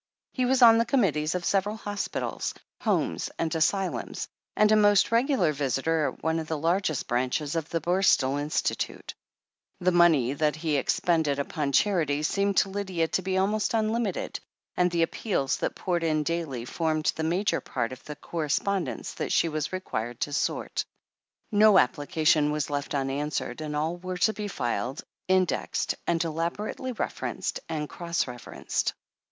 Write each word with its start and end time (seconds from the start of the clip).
He 0.33 0.45
was 0.45 0.63
on 0.63 0.79
the 0.79 0.85
committees 0.85 1.35
of 1.35 1.45
several 1.45 1.75
hospitals, 1.77 2.55
homes, 2.81 3.29
and 3.37 3.53
asylums, 3.53 4.27
and 4.55 4.71
a 4.71 4.75
most 4.75 5.11
regu 5.11 5.37
lar 5.37 5.51
visitor 5.51 6.07
at 6.11 6.23
one 6.23 6.39
of 6.39 6.47
the 6.47 6.57
largest 6.57 7.07
branches 7.07 7.55
of 7.55 7.69
the 7.69 7.79
Borstal 7.79 8.37
Institute, 8.41 9.13
256 9.79 9.85
THE 9.85 9.85
HEEL 9.85 9.85
OF 9.85 9.85
ACHILLES 9.85 9.85
257 9.85 9.91
The 9.91 9.99
money 10.01 10.33
that 10.33 10.55
he 10.55 10.77
expended 10.77 11.37
upon 11.37 11.71
charity 11.71 12.23
seemed 12.23 12.57
to 12.57 12.69
Lydia 12.69 13.07
to 13.09 13.21
be 13.21 13.33
aknost 13.33 13.77
unlimited, 13.77 14.39
and 14.75 14.89
the 14.89 15.03
appeals 15.03 15.57
that 15.57 15.75
poured 15.75 16.03
in 16.03 16.23
daily 16.23 16.65
formed 16.65 17.13
the 17.15 17.21
major 17.21 17.61
part 17.61 17.91
of 17.91 18.03
the 18.05 18.15
corre 18.15 18.47
spondence 18.49 19.13
that 19.17 19.31
she 19.31 19.49
was 19.49 19.71
required 19.71 20.19
to 20.21 20.33
sort. 20.33 20.83
No 21.51 21.73
applica 21.73 22.25
tion 22.25 22.49
was 22.49 22.63
to 22.65 22.69
be 22.69 22.73
left 22.73 22.95
unanswered, 22.95 23.61
and 23.61 23.75
all 23.75 23.97
were 23.97 24.17
to 24.17 24.33
be 24.33 24.47
filed, 24.47 25.03
indexed, 25.27 25.93
and 26.07 26.23
elaborately 26.23 26.91
referenced 26.93 27.59
and 27.69 27.87
cross 27.87 28.25
refer 28.25 28.53
enced. 28.53 28.93